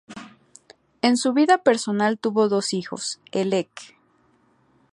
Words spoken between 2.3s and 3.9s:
dos hijos el Ec.